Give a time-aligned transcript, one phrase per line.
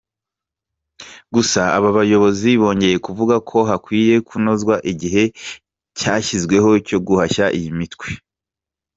[1.35, 5.23] Gusa aba bayobozi bongeye kuvuga ko hakwiye kunozwa igihe
[5.99, 8.07] cyashyizweho cyo guhashya iyi mitwe.